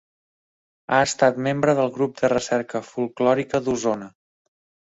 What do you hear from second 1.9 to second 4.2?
Grup de Recerca Folklòrica d'Osona.